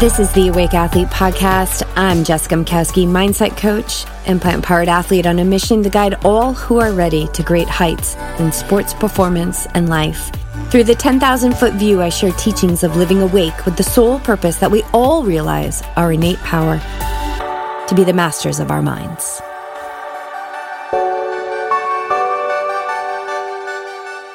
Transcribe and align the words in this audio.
This 0.00 0.20
is 0.20 0.30
the 0.30 0.46
Awake 0.46 0.74
Athlete 0.74 1.08
Podcast. 1.08 1.82
I'm 1.96 2.22
Jessica 2.22 2.54
Mkowski, 2.54 3.04
mindset 3.04 3.56
coach 3.56 4.06
and 4.26 4.40
plant 4.40 4.64
powered 4.64 4.88
athlete 4.88 5.26
on 5.26 5.40
a 5.40 5.44
mission 5.44 5.82
to 5.82 5.90
guide 5.90 6.24
all 6.24 6.54
who 6.54 6.78
are 6.78 6.92
ready 6.92 7.26
to 7.32 7.42
great 7.42 7.66
heights 7.66 8.14
in 8.38 8.52
sports 8.52 8.94
performance 8.94 9.66
and 9.74 9.88
life. 9.88 10.30
Through 10.70 10.84
the 10.84 10.94
10,000 10.94 11.52
foot 11.52 11.72
view, 11.72 12.00
I 12.00 12.10
share 12.10 12.30
teachings 12.34 12.84
of 12.84 12.94
living 12.94 13.22
awake 13.22 13.64
with 13.64 13.76
the 13.76 13.82
sole 13.82 14.20
purpose 14.20 14.58
that 14.58 14.70
we 14.70 14.84
all 14.92 15.24
realize 15.24 15.82
our 15.96 16.12
innate 16.12 16.38
power 16.44 16.78
to 17.88 17.94
be 17.96 18.04
the 18.04 18.12
masters 18.12 18.60
of 18.60 18.70
our 18.70 18.82
minds. 18.82 19.40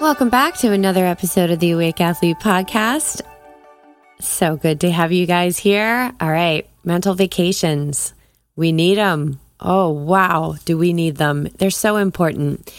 Welcome 0.02 0.28
back 0.28 0.56
to 0.56 0.74
another 0.74 1.06
episode 1.06 1.52
of 1.52 1.60
the 1.60 1.72
Awake 1.72 2.02
Athlete 2.02 2.40
Podcast. 2.40 3.22
So 4.24 4.56
good 4.56 4.82
to 4.82 4.92
have 4.92 5.12
you 5.12 5.26
guys 5.26 5.58
here. 5.58 6.12
All 6.20 6.32
right, 6.32 6.68
mental 6.84 7.14
vacations. 7.14 8.14
We 8.56 8.72
need 8.72 8.96
them. 8.98 9.40
Oh, 9.60 9.90
wow. 9.90 10.56
Do 10.66 10.78
we 10.78 10.94
need 10.94 11.18
them? 11.18 11.50
They're 11.58 11.70
so 11.70 11.98
important. 11.98 12.74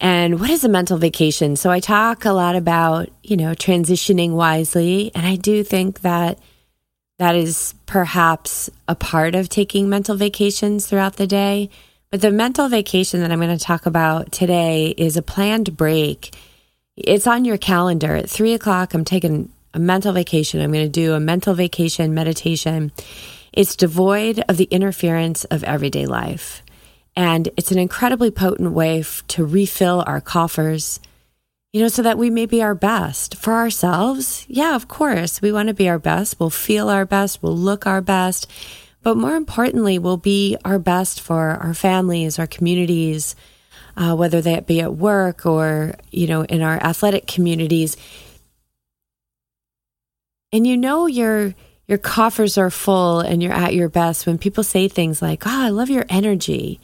And 0.00 0.40
what 0.40 0.50
is 0.50 0.64
a 0.64 0.68
mental 0.68 0.98
vacation? 0.98 1.54
So 1.54 1.70
I 1.70 1.78
talk 1.78 2.24
a 2.24 2.32
lot 2.32 2.56
about, 2.56 3.08
you 3.22 3.36
know, 3.36 3.52
transitioning 3.52 4.32
wisely. 4.32 5.12
And 5.14 5.24
I 5.24 5.36
do 5.36 5.62
think 5.62 6.00
that 6.00 6.40
that 7.18 7.36
is 7.36 7.74
perhaps 7.86 8.68
a 8.88 8.96
part 8.96 9.36
of 9.36 9.48
taking 9.48 9.88
mental 9.88 10.16
vacations 10.16 10.86
throughout 10.86 11.16
the 11.16 11.26
day. 11.28 11.70
But 12.10 12.20
the 12.20 12.32
mental 12.32 12.68
vacation 12.68 13.20
that 13.20 13.30
I'm 13.30 13.40
going 13.40 13.56
to 13.56 13.64
talk 13.64 13.86
about 13.86 14.32
today 14.32 14.94
is 14.98 15.16
a 15.16 15.22
planned 15.22 15.76
break. 15.76 16.34
It's 16.96 17.26
on 17.28 17.44
your 17.44 17.56
calendar 17.56 18.16
at 18.16 18.28
three 18.28 18.52
o'clock. 18.52 18.94
I'm 18.94 19.04
taking 19.04 19.50
a 19.74 19.78
mental 19.78 20.12
vacation. 20.12 20.60
I'm 20.60 20.72
going 20.72 20.84
to 20.84 20.90
do 20.90 21.14
a 21.14 21.20
mental 21.20 21.54
vacation 21.54 22.14
meditation. 22.14 22.92
It's 23.52 23.76
devoid 23.76 24.42
of 24.48 24.56
the 24.56 24.68
interference 24.70 25.44
of 25.44 25.64
everyday 25.64 26.06
life. 26.06 26.62
And 27.14 27.48
it's 27.56 27.70
an 27.70 27.78
incredibly 27.78 28.30
potent 28.30 28.72
way 28.72 29.00
f- 29.00 29.22
to 29.28 29.44
refill 29.44 30.02
our 30.06 30.20
coffers, 30.20 30.98
you 31.72 31.82
know, 31.82 31.88
so 31.88 32.02
that 32.02 32.16
we 32.16 32.30
may 32.30 32.46
be 32.46 32.62
our 32.62 32.74
best 32.74 33.36
for 33.36 33.52
ourselves. 33.52 34.46
Yeah, 34.48 34.74
of 34.74 34.88
course, 34.88 35.42
we 35.42 35.52
want 35.52 35.68
to 35.68 35.74
be 35.74 35.88
our 35.88 35.98
best. 35.98 36.40
We'll 36.40 36.50
feel 36.50 36.88
our 36.88 37.04
best. 37.04 37.42
We'll 37.42 37.56
look 37.56 37.86
our 37.86 38.00
best. 38.00 38.50
But 39.02 39.16
more 39.16 39.34
importantly, 39.34 39.98
we'll 39.98 40.16
be 40.16 40.56
our 40.64 40.78
best 40.78 41.20
for 41.20 41.50
our 41.50 41.74
families, 41.74 42.38
our 42.38 42.46
communities, 42.46 43.36
uh, 43.96 44.14
whether 44.14 44.40
that 44.40 44.66
be 44.66 44.80
at 44.80 44.94
work 44.94 45.44
or, 45.44 45.96
you 46.10 46.26
know, 46.26 46.44
in 46.44 46.62
our 46.62 46.82
athletic 46.82 47.26
communities 47.26 47.96
and 50.52 50.66
you 50.66 50.76
know 50.76 51.06
your 51.06 51.54
your 51.88 51.98
coffers 51.98 52.56
are 52.56 52.70
full 52.70 53.20
and 53.20 53.42
you're 53.42 53.52
at 53.52 53.74
your 53.74 53.88
best 53.88 54.26
when 54.26 54.38
people 54.38 54.64
say 54.64 54.88
things 54.88 55.20
like, 55.20 55.46
"Oh, 55.46 55.50
I 55.50 55.68
love 55.70 55.90
your 55.90 56.06
energy." 56.08 56.80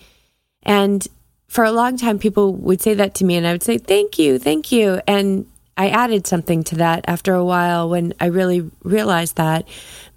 And 0.62 1.06
for 1.46 1.64
a 1.64 1.72
long 1.72 1.96
time 1.96 2.18
people 2.18 2.54
would 2.54 2.80
say 2.80 2.94
that 2.94 3.14
to 3.16 3.24
me 3.24 3.36
and 3.36 3.46
I 3.46 3.52
would 3.52 3.62
say, 3.62 3.78
"Thank 3.78 4.18
you, 4.18 4.38
thank 4.38 4.72
you." 4.72 5.00
And 5.06 5.46
I 5.76 5.88
added 5.90 6.26
something 6.26 6.64
to 6.64 6.76
that 6.76 7.04
after 7.06 7.34
a 7.34 7.44
while 7.44 7.88
when 7.88 8.12
I 8.18 8.26
really 8.26 8.68
realized 8.82 9.36
that 9.36 9.68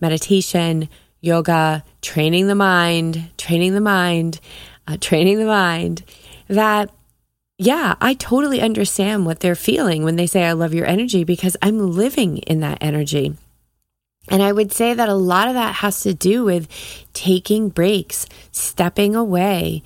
meditation, 0.02 0.89
yoga, 1.21 1.83
training 2.02 2.47
the 2.47 2.55
mind, 2.55 3.30
training 3.38 3.75
the 3.75 3.81
mind, 3.81 4.39
uh, 4.88 4.97
training 4.99 5.38
the 5.38 5.45
mind, 5.45 6.03
that 6.47 6.89
yeah, 7.62 7.94
I 8.02 8.16
totally 8.16 8.59
understand 8.59 9.28
what 9.28 9.42
they're 9.42 9.54
feeling 9.54 10.04
when 10.04 10.16
they 10.16 10.26
say, 10.26 10.45
I 10.45 10.54
love 10.54 10.73
your 10.73 10.88
energy 10.88 11.23
because 11.23 11.56
I'm 11.62 11.92
living 11.92 12.39
in 12.39 12.61
that 12.61 12.80
energy. 12.82 13.36
And 14.30 14.42
I 14.42 14.52
would 14.52 14.72
say 14.72 14.95
that 14.95 15.10
a 15.10 15.14
lot 15.14 15.48
of 15.48 15.54
that 15.54 15.76
has 15.76 16.02
to 16.02 16.16
do 16.16 16.44
with 16.44 16.67
taking 17.14 17.70
breaks, 17.70 18.26
stepping 18.52 19.16
away. 19.16 19.83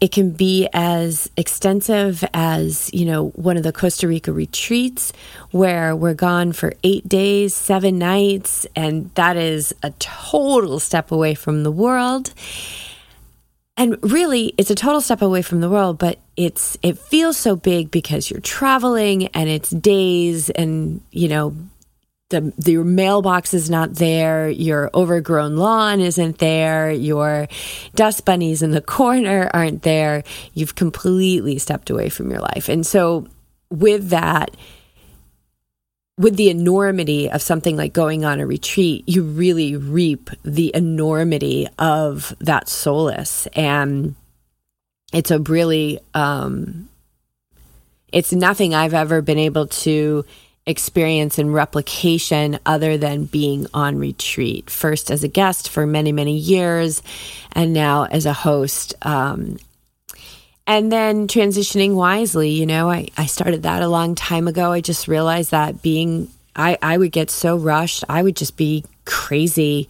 It 0.00 0.12
can 0.12 0.30
be 0.30 0.68
as 0.72 1.28
extensive 1.36 2.22
as, 2.32 2.88
you 2.94 3.04
know, 3.04 3.30
one 3.30 3.56
of 3.56 3.64
the 3.64 3.72
Costa 3.72 4.06
Rica 4.06 4.32
retreats 4.32 5.12
where 5.50 5.96
we're 5.96 6.14
gone 6.14 6.52
for 6.52 6.74
eight 6.84 7.08
days, 7.08 7.52
seven 7.52 7.98
nights, 7.98 8.64
and 8.76 9.12
that 9.16 9.36
is 9.36 9.74
a 9.82 9.90
total 9.98 10.78
step 10.78 11.10
away 11.10 11.34
from 11.34 11.64
the 11.64 11.72
world 11.72 12.32
and 13.78 13.96
really 14.02 14.52
it's 14.58 14.70
a 14.70 14.74
total 14.74 15.00
step 15.00 15.22
away 15.22 15.40
from 15.40 15.60
the 15.60 15.70
world 15.70 15.96
but 15.98 16.18
it's 16.36 16.76
it 16.82 16.98
feels 16.98 17.38
so 17.38 17.56
big 17.56 17.90
because 17.90 18.30
you're 18.30 18.40
traveling 18.40 19.28
and 19.28 19.48
it's 19.48 19.70
days 19.70 20.50
and 20.50 21.00
you 21.10 21.28
know 21.28 21.56
the, 22.30 22.52
the 22.58 22.72
your 22.72 22.84
mailbox 22.84 23.54
is 23.54 23.70
not 23.70 23.94
there 23.94 24.50
your 24.50 24.90
overgrown 24.92 25.56
lawn 25.56 26.00
isn't 26.00 26.38
there 26.38 26.90
your 26.90 27.48
dust 27.94 28.24
bunnies 28.24 28.62
in 28.62 28.70
the 28.70 28.80
corner 28.80 29.50
aren't 29.52 29.82
there. 29.82 30.22
You've 30.54 30.74
completely 30.74 31.58
stepped 31.58 31.90
away 31.90 32.08
from 32.08 32.30
your 32.30 32.40
life. 32.40 32.68
And 32.68 32.86
so 32.86 33.26
with 33.70 34.10
that 34.10 34.56
with 36.18 36.36
the 36.36 36.50
enormity 36.50 37.30
of 37.30 37.40
something 37.40 37.76
like 37.76 37.92
going 37.92 38.24
on 38.24 38.40
a 38.40 38.46
retreat, 38.46 39.04
you 39.06 39.22
really 39.22 39.76
reap 39.76 40.30
the 40.42 40.72
enormity 40.74 41.68
of 41.78 42.36
that 42.40 42.68
solace. 42.68 43.46
And 43.54 44.16
it's 45.12 45.30
a 45.30 45.38
really, 45.38 46.00
um, 46.14 46.88
it's 48.12 48.32
nothing 48.32 48.74
I've 48.74 48.94
ever 48.94 49.22
been 49.22 49.38
able 49.38 49.68
to 49.68 50.24
experience 50.66 51.38
in 51.38 51.52
replication 51.52 52.58
other 52.66 52.98
than 52.98 53.24
being 53.24 53.66
on 53.72 53.96
retreat. 53.96 54.68
First 54.68 55.10
as 55.10 55.24
a 55.24 55.28
guest 55.28 55.68
for 55.68 55.86
many, 55.86 56.12
many 56.12 56.36
years, 56.36 57.02
and 57.52 57.72
now 57.72 58.04
as 58.04 58.26
a 58.26 58.32
host. 58.32 58.94
Um, 59.02 59.58
and 60.68 60.92
then 60.92 61.26
transitioning 61.26 61.94
wisely 61.94 62.50
you 62.50 62.66
know 62.66 62.88
I, 62.88 63.08
I 63.16 63.26
started 63.26 63.64
that 63.64 63.82
a 63.82 63.88
long 63.88 64.14
time 64.14 64.46
ago. 64.46 64.70
I 64.70 64.80
just 64.80 65.08
realized 65.08 65.50
that 65.50 65.82
being 65.82 66.30
I, 66.54 66.76
I 66.82 66.98
would 66.98 67.12
get 67.12 67.30
so 67.30 67.56
rushed. 67.56 68.02
I 68.08 68.22
would 68.22 68.34
just 68.34 68.56
be 68.56 68.84
crazy. 69.04 69.88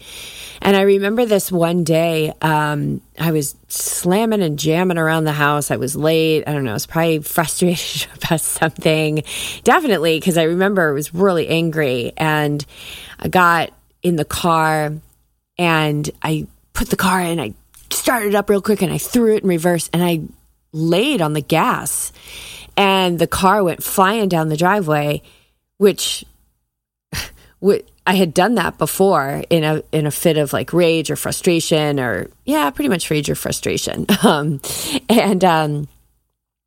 And 0.62 0.76
i 0.76 0.82
remember 0.82 1.26
this 1.26 1.50
one 1.50 1.82
day 1.82 2.32
um, 2.40 3.00
i 3.18 3.32
was 3.32 3.56
slamming 3.66 4.42
and 4.42 4.58
jamming 4.58 4.96
around 4.98 5.24
the 5.24 5.32
house. 5.32 5.70
I 5.70 5.76
was 5.76 5.96
late. 5.96 6.44
I 6.46 6.52
don't 6.52 6.64
know. 6.64 6.70
I 6.70 6.74
was 6.74 6.86
probably 6.86 7.18
frustrated 7.36 8.06
about 8.16 8.40
something. 8.40 9.24
Definitely 9.64 10.18
because 10.18 10.38
i 10.38 10.44
remember 10.44 10.88
i 10.88 10.92
was 10.92 11.12
really 11.12 11.48
angry 11.48 12.12
and 12.16 12.64
i 13.18 13.28
got 13.28 13.72
in 14.02 14.14
the 14.14 14.24
car 14.24 14.92
and 15.58 16.10
i 16.22 16.46
put 16.72 16.88
the 16.88 16.96
car 16.96 17.20
in. 17.20 17.40
I 17.40 17.54
started 17.90 18.36
up 18.36 18.48
real 18.48 18.62
quick 18.62 18.82
and 18.82 18.92
i 18.92 18.98
threw 18.98 19.34
it 19.34 19.42
in 19.42 19.48
reverse 19.48 19.90
and 19.92 20.04
i 20.04 20.20
laid 20.72 21.20
on 21.20 21.32
the 21.32 21.40
gas 21.40 22.12
and 22.76 23.18
the 23.18 23.26
car 23.26 23.62
went 23.64 23.82
flying 23.82 24.28
down 24.28 24.48
the 24.48 24.56
driveway, 24.56 25.22
which 25.78 26.24
I 28.06 28.14
had 28.14 28.32
done 28.32 28.54
that 28.54 28.78
before 28.78 29.42
in 29.50 29.64
a 29.64 29.82
in 29.92 30.06
a 30.06 30.10
fit 30.10 30.38
of 30.38 30.52
like 30.52 30.72
rage 30.72 31.10
or 31.10 31.16
frustration 31.16 31.98
or 32.00 32.28
yeah, 32.44 32.70
pretty 32.70 32.88
much 32.88 33.10
rage 33.10 33.28
or 33.28 33.34
frustration. 33.34 34.06
Um, 34.22 34.60
and 35.08 35.44
um, 35.44 35.88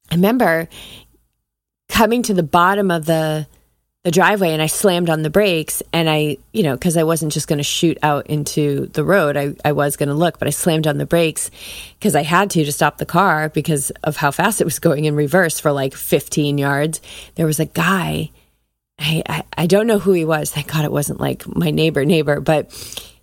I 0.09 0.15
remember 0.15 0.67
coming 1.89 2.23
to 2.23 2.33
the 2.33 2.43
bottom 2.43 2.89
of 2.91 3.05
the 3.05 3.47
the 4.03 4.11
driveway 4.11 4.51
and 4.51 4.61
I 4.61 4.65
slammed 4.65 5.11
on 5.11 5.21
the 5.21 5.29
brakes 5.29 5.83
and 5.93 6.09
I, 6.09 6.37
you 6.53 6.63
know, 6.63 6.73
because 6.73 6.97
I 6.97 7.03
wasn't 7.03 7.33
just 7.33 7.47
going 7.47 7.57
to 7.57 7.63
shoot 7.63 7.99
out 8.01 8.27
into 8.27 8.87
the 8.87 9.03
road. 9.03 9.37
I, 9.37 9.55
I 9.63 9.73
was 9.73 9.95
going 9.95 10.09
to 10.09 10.15
look, 10.15 10.39
but 10.39 10.47
I 10.47 10.51
slammed 10.51 10.87
on 10.87 10.97
the 10.97 11.05
brakes 11.05 11.51
because 11.99 12.15
I 12.15 12.23
had 12.23 12.49
to 12.51 12.65
to 12.65 12.71
stop 12.71 12.97
the 12.97 13.05
car 13.05 13.49
because 13.49 13.91
of 14.03 14.17
how 14.17 14.31
fast 14.31 14.59
it 14.59 14.63
was 14.65 14.79
going 14.79 15.05
in 15.05 15.15
reverse 15.15 15.59
for 15.59 15.71
like 15.71 15.93
15 15.93 16.57
yards. 16.57 16.99
There 17.35 17.45
was 17.45 17.59
a 17.59 17.65
guy, 17.65 18.31
I, 18.97 19.21
I, 19.29 19.43
I 19.55 19.67
don't 19.67 19.87
know 19.87 19.99
who 19.99 20.13
he 20.13 20.25
was. 20.25 20.49
Thank 20.49 20.71
God 20.71 20.83
it 20.83 20.91
wasn't 20.91 21.19
like 21.19 21.47
my 21.47 21.69
neighbor, 21.69 22.03
neighbor, 22.03 22.39
but 22.39 22.71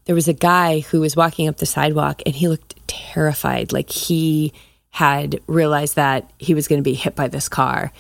there 0.05 0.15
was 0.15 0.29
a 0.29 0.33
guy 0.33 0.81
who 0.81 1.01
was 1.01 1.17
walking 1.17 1.49
up 1.49 1.57
the 1.57 1.67
sidewalk 1.67 2.23
and 2.25 2.37
he 2.37 2.47
looked 2.47 2.77
terrified. 2.87 3.73
Like 3.73 3.91
he 3.91 4.53
had 4.91 5.41
realized 5.49 5.97
that 5.97 6.31
he 6.39 6.55
was 6.55 6.69
going 6.69 6.79
to 6.79 6.89
be 6.89 6.95
hit 6.95 7.17
by 7.17 7.27
this 7.27 7.49
car. 7.49 7.93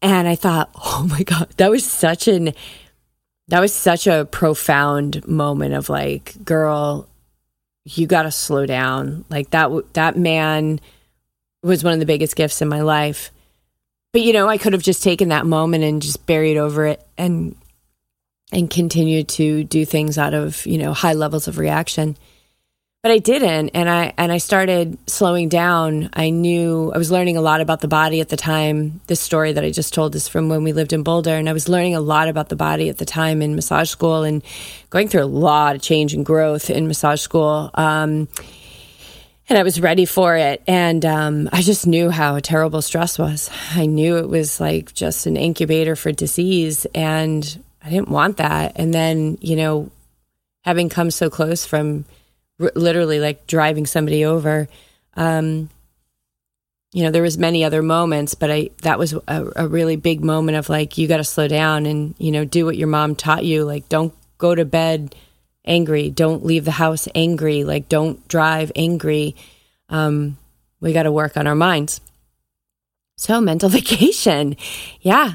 And 0.00 0.28
I 0.28 0.36
thought, 0.36 0.70
oh 0.76 1.06
my 1.10 1.22
God, 1.22 1.48
that 1.56 1.70
was 1.70 1.84
such 1.84 2.28
an, 2.28 2.52
that 3.48 3.60
was 3.60 3.72
such 3.72 4.06
a 4.06 4.28
profound 4.30 5.26
moment 5.26 5.74
of 5.74 5.88
like, 5.88 6.44
girl, 6.44 7.08
you 7.84 8.06
got 8.06 8.22
to 8.22 8.30
slow 8.30 8.66
down. 8.66 9.24
Like 9.28 9.50
that, 9.50 9.70
that 9.94 10.16
man 10.16 10.80
was 11.62 11.82
one 11.82 11.94
of 11.94 11.98
the 11.98 12.06
biggest 12.06 12.36
gifts 12.36 12.62
in 12.62 12.68
my 12.68 12.82
life. 12.82 13.32
But, 14.12 14.22
you 14.22 14.32
know, 14.32 14.48
I 14.48 14.58
could 14.58 14.72
have 14.72 14.82
just 14.82 15.02
taken 15.02 15.30
that 15.30 15.46
moment 15.46 15.84
and 15.84 16.00
just 16.00 16.26
buried 16.26 16.56
over 16.56 16.86
it 16.86 17.06
and, 17.16 17.56
and 18.52 18.70
continued 18.70 19.28
to 19.28 19.64
do 19.64 19.84
things 19.84 20.16
out 20.16 20.32
of, 20.32 20.64
you 20.64 20.78
know, 20.78 20.94
high 20.94 21.12
levels 21.12 21.48
of 21.48 21.58
reaction. 21.58 22.16
But 23.02 23.12
I 23.12 23.18
didn't 23.18 23.70
and 23.70 23.88
I 23.88 24.12
and 24.18 24.32
I 24.32 24.38
started 24.38 24.98
slowing 25.08 25.48
down. 25.48 26.10
I 26.14 26.30
knew 26.30 26.90
I 26.92 26.98
was 26.98 27.12
learning 27.12 27.36
a 27.36 27.40
lot 27.40 27.60
about 27.60 27.80
the 27.80 27.88
body 27.88 28.20
at 28.20 28.28
the 28.28 28.36
time. 28.36 29.00
This 29.06 29.20
story 29.20 29.52
that 29.52 29.64
I 29.64 29.70
just 29.70 29.94
told 29.94 30.16
is 30.16 30.26
from 30.26 30.48
when 30.48 30.64
we 30.64 30.72
lived 30.72 30.92
in 30.92 31.04
Boulder 31.04 31.34
and 31.34 31.48
I 31.48 31.52
was 31.52 31.68
learning 31.68 31.94
a 31.94 32.00
lot 32.00 32.28
about 32.28 32.48
the 32.48 32.56
body 32.56 32.88
at 32.88 32.98
the 32.98 33.04
time 33.04 33.40
in 33.40 33.54
massage 33.54 33.88
school 33.88 34.24
and 34.24 34.42
going 34.90 35.06
through 35.06 35.22
a 35.22 35.26
lot 35.26 35.76
of 35.76 35.82
change 35.82 36.12
and 36.12 36.26
growth 36.26 36.70
in 36.70 36.88
massage 36.88 37.20
school. 37.20 37.70
Um, 37.74 38.26
and 39.48 39.56
I 39.56 39.62
was 39.62 39.80
ready 39.80 40.04
for 40.04 40.36
it. 40.36 40.62
And 40.66 41.06
um, 41.06 41.48
I 41.52 41.62
just 41.62 41.86
knew 41.86 42.10
how 42.10 42.38
terrible 42.40 42.82
stress 42.82 43.18
was. 43.18 43.48
I 43.74 43.86
knew 43.86 44.16
it 44.16 44.28
was 44.28 44.60
like 44.60 44.92
just 44.92 45.26
an 45.26 45.36
incubator 45.36 45.96
for 45.96 46.12
disease. 46.12 46.84
And 46.94 47.64
I 47.82 47.90
didn't 47.90 48.08
want 48.08 48.38
that. 48.38 48.72
And 48.76 48.92
then, 48.92 49.38
you 49.40 49.56
know, 49.56 49.90
having 50.64 50.90
come 50.90 51.10
so 51.10 51.30
close 51.30 51.64
from 51.64 52.04
r- 52.60 52.72
literally 52.74 53.20
like 53.20 53.46
driving 53.46 53.86
somebody 53.86 54.24
over, 54.24 54.68
um, 55.14 55.70
you 56.92 57.02
know, 57.02 57.10
there 57.10 57.22
was 57.22 57.36
many 57.36 57.64
other 57.64 57.82
moments, 57.82 58.34
but 58.34 58.50
I 58.50 58.70
that 58.82 58.98
was 58.98 59.12
a, 59.12 59.50
a 59.56 59.68
really 59.68 59.96
big 59.96 60.24
moment 60.24 60.56
of 60.56 60.68
like 60.68 60.96
you 60.96 61.06
got 61.06 61.18
to 61.18 61.24
slow 61.24 61.48
down 61.48 61.86
and 61.86 62.14
you 62.18 62.32
know 62.32 62.44
do 62.44 62.64
what 62.64 62.76
your 62.76 62.88
mom 62.88 63.14
taught 63.14 63.44
you. 63.44 63.64
Like 63.64 63.88
don't 63.88 64.14
go 64.38 64.54
to 64.54 64.64
bed 64.64 65.14
angry. 65.68 66.10
Don't 66.10 66.44
leave 66.44 66.64
the 66.64 66.72
house 66.72 67.06
angry. 67.14 67.62
Like, 67.62 67.88
don't 67.88 68.26
drive 68.26 68.72
angry. 68.74 69.36
Um, 69.88 70.38
we 70.80 70.92
got 70.92 71.04
to 71.04 71.12
work 71.12 71.36
on 71.36 71.46
our 71.46 71.54
minds. 71.54 72.00
So, 73.16 73.40
mental 73.40 73.68
vacation. 73.80 74.56
Yeah, 75.00 75.34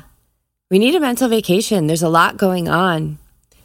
we 0.70 0.80
need 0.80 0.96
a 0.96 1.00
mental 1.00 1.30
vacation. 1.30 1.88
There's 1.88 2.04
a 2.04 2.10
lot 2.10 2.38
going 2.38 2.68
on. 2.68 3.20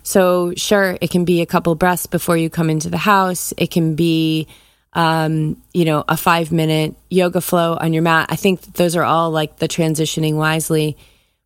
So, 0.09 0.55
sure, 0.57 0.97
it 1.03 1.11
can 1.11 1.27
be 1.27 1.43
a 1.43 1.47
couple 1.47 1.75
breaths 1.75 2.07
before 2.07 2.39
you 2.39 2.49
come 2.49 2.71
into 2.71 2.89
the 2.89 2.97
house. 2.97 3.53
It 3.59 3.71
can 3.71 3.95
be, 3.95 4.49
um, 4.95 5.63
you 5.75 5.85
know, 5.85 6.03
a 6.09 6.17
five 6.17 6.51
minute 6.51 6.97
yoga 7.11 7.43
flow 7.43 7.77
on 7.79 7.93
your 7.93 8.01
mat. 8.03 8.29
I 8.31 8.37
think 8.37 8.63
those 8.73 8.97
are 8.97 9.05
all 9.05 9.31
like 9.31 9.59
the 9.59 9.69
transitioning 9.69 10.37
wisely. 10.37 10.97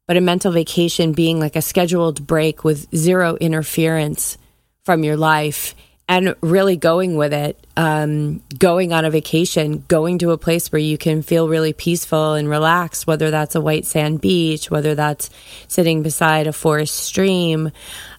But 0.07 0.17
a 0.17 0.21
mental 0.21 0.53
vacation 0.53 1.11
being 1.11 1.41
like 1.41 1.57
a 1.57 1.61
scheduled 1.61 2.25
break 2.25 2.63
with 2.63 2.87
zero 2.95 3.35
interference 3.35 4.39
from 4.85 5.03
your 5.03 5.17
life 5.17 5.75
and 6.09 6.35
really 6.41 6.77
going 6.77 7.17
with 7.17 7.33
it, 7.33 7.59
um, 7.77 8.43
going 8.59 8.93
on 8.93 9.05
a 9.05 9.11
vacation, 9.11 9.85
going 9.89 10.19
to 10.19 10.31
a 10.33 10.39
place 10.39 10.71
where 10.71 10.81
you 10.81 10.99
can 10.99 11.23
feel 11.23 11.49
really 11.49 11.73
peaceful 11.73 12.35
and 12.35 12.49
relaxed, 12.49 13.07
whether 13.07 13.31
that's 13.31 13.55
a 13.55 13.61
white 13.61 13.87
sand 13.87 14.21
beach, 14.21 14.71
whether 14.71 14.95
that's 14.95 15.31
sitting 15.69 16.03
beside 16.03 16.47
a 16.47 16.53
forest 16.53 16.97
stream, 16.97 17.71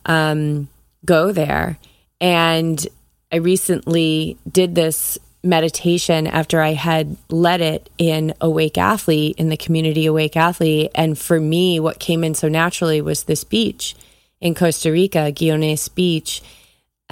um, 0.05 0.67
go 1.05 1.31
there. 1.31 1.77
And 2.19 2.85
I 3.31 3.37
recently 3.37 4.37
did 4.49 4.75
this 4.75 5.17
meditation 5.43 6.25
after 6.25 6.61
I 6.61 6.73
had 6.73 7.17
led 7.29 7.59
it 7.59 7.89
in 7.97 8.33
Awake 8.39 8.77
Athlete, 8.77 9.35
in 9.37 9.49
the 9.49 9.57
community 9.57 10.05
Awake 10.05 10.37
Athlete. 10.37 10.89
And 10.95 11.17
for 11.17 11.39
me, 11.39 11.79
what 11.79 11.99
came 11.99 12.23
in 12.23 12.33
so 12.33 12.47
naturally 12.47 13.01
was 13.01 13.23
this 13.23 13.43
beach 13.43 13.95
in 14.39 14.55
Costa 14.55 14.91
Rica, 14.91 15.31
Guiones 15.31 15.89
Beach, 15.89 16.41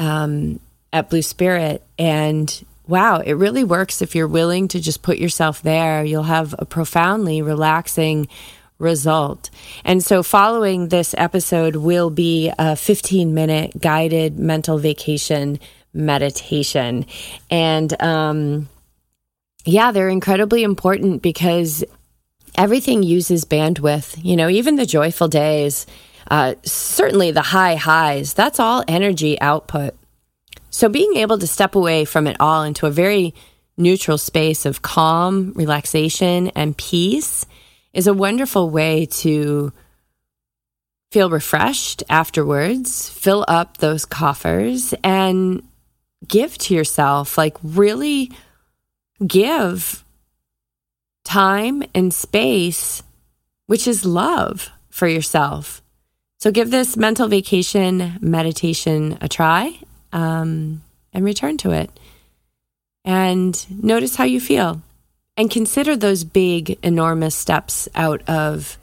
um, 0.02 0.60
at 0.92 1.10
Blue 1.10 1.22
Spirit. 1.22 1.84
And 1.98 2.66
wow, 2.88 3.20
it 3.20 3.34
really 3.34 3.64
works 3.64 4.02
if 4.02 4.16
you're 4.16 4.28
willing 4.28 4.68
to 4.70 4.82
just 4.82 5.04
put 5.04 5.20
yourself 5.20 5.62
there. 5.62 6.04
You'll 6.04 6.24
have 6.24 6.56
a 6.58 6.66
profoundly 6.66 7.42
relaxing 7.42 8.28
result. 8.80 9.52
And 9.86 10.04
so, 10.04 10.24
following 10.24 10.88
this 10.88 11.14
episode 11.18 11.76
will 11.76 12.10
be 12.10 12.52
a 12.58 12.76
15 12.76 13.34
minute 13.34 13.80
guided 13.80 14.40
mental 14.40 14.80
vacation 14.80 15.60
meditation. 15.94 17.06
And 17.52 18.02
um, 18.02 18.70
yeah, 19.66 19.92
they're 19.92 20.10
incredibly 20.10 20.64
important 20.64 21.22
because 21.22 21.84
everything 22.58 23.04
uses 23.04 23.46
bandwidth. 23.46 24.20
You 24.24 24.36
know, 24.36 24.50
even 24.50 24.78
the 24.78 24.86
joyful 24.88 25.28
days 25.28 25.86
uh, 26.30 26.56
certainly 26.64 27.32
the 27.32 27.42
high 27.42 27.76
highs, 27.76 28.34
that's 28.34 28.60
all 28.60 28.84
energy 28.88 29.40
output. 29.42 29.96
So 30.70 30.88
being 30.90 31.18
able 31.18 31.38
to 31.38 31.48
step 31.48 31.76
away 31.76 32.06
from 32.06 32.28
it 32.28 32.38
all 32.40 32.64
into 32.64 32.86
a 32.86 32.92
very 32.92 33.34
neutral 33.78 34.18
space 34.18 34.66
of 34.66 34.82
calm, 34.82 35.54
relaxation, 35.56 36.50
and 36.50 36.78
peace 36.78 37.46
is 37.94 38.08
a 38.08 38.14
wonderful 38.14 38.70
way 38.70 39.06
to 39.06 39.74
feel 41.12 41.30
refreshed 41.30 42.04
afterwards, 42.10 43.10
fill 43.10 43.44
up 43.48 43.78
those 43.78 44.06
coffers, 44.06 44.94
and 45.04 45.62
give 46.26 46.58
to 46.58 46.74
yourself. 46.74 47.38
Like, 47.38 47.58
really 47.62 48.32
give 49.26 50.06
time 51.26 51.84
and 51.94 52.14
space, 52.14 53.04
which 53.68 53.88
is 53.88 54.06
love 54.06 54.70
for 54.90 55.08
yourself. 55.08 55.82
So 56.42 56.50
give 56.50 56.72
this 56.72 56.98
mental 56.98 57.28
vacation 57.28 58.18
meditation 58.20 59.16
a 59.22 59.30
try 59.30 59.78
um, 60.12 60.82
and 61.14 61.24
return 61.24 61.58
to 61.58 61.70
it. 61.70 61.92
And 63.06 63.54
notice 63.70 64.16
how 64.16 64.24
you 64.24 64.42
feel. 64.42 64.82
And 65.38 65.52
consider 65.52 65.96
those 65.96 66.24
big, 66.24 66.80
enormous 66.82 67.36
steps 67.36 67.88
out 67.94 68.28
of 68.28 68.80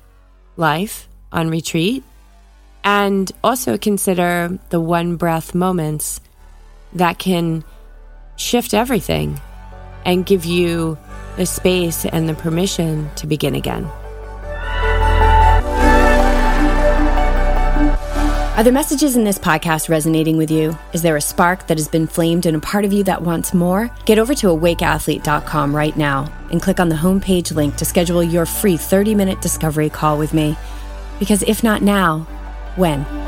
life 0.56 1.08
on 1.32 1.50
retreat. 1.50 2.04
And 2.84 3.30
also 3.42 3.76
consider 3.76 4.56
the 4.70 4.80
one 4.80 5.16
breath 5.16 5.52
moments 5.52 6.20
that 6.92 7.18
can 7.18 7.64
shift 8.36 8.72
everything 8.72 9.40
and 10.04 10.24
give 10.24 10.44
you 10.44 10.96
the 11.36 11.44
space 11.44 12.06
and 12.06 12.28
the 12.28 12.34
permission 12.34 13.10
to 13.16 13.26
begin 13.26 13.56
again. 13.56 13.90
Are 18.58 18.64
the 18.64 18.72
messages 18.72 19.14
in 19.14 19.22
this 19.22 19.38
podcast 19.38 19.88
resonating 19.88 20.36
with 20.36 20.50
you? 20.50 20.76
Is 20.92 21.00
there 21.00 21.14
a 21.14 21.20
spark 21.20 21.68
that 21.68 21.78
has 21.78 21.86
been 21.86 22.08
flamed 22.08 22.44
in 22.44 22.56
a 22.56 22.60
part 22.60 22.84
of 22.84 22.92
you 22.92 23.04
that 23.04 23.22
wants 23.22 23.54
more? 23.54 23.88
Get 24.04 24.18
over 24.18 24.34
to 24.34 24.48
awakeathlete.com 24.48 25.76
right 25.76 25.96
now 25.96 26.28
and 26.50 26.60
click 26.60 26.80
on 26.80 26.88
the 26.88 26.96
homepage 26.96 27.54
link 27.54 27.76
to 27.76 27.84
schedule 27.84 28.20
your 28.20 28.46
free 28.46 28.76
30 28.76 29.14
minute 29.14 29.40
discovery 29.40 29.88
call 29.88 30.18
with 30.18 30.34
me. 30.34 30.56
Because 31.20 31.44
if 31.44 31.62
not 31.62 31.82
now, 31.82 32.26
when? 32.74 33.27